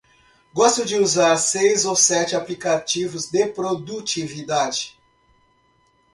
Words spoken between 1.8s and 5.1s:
ou sete aplicativos de produtividade.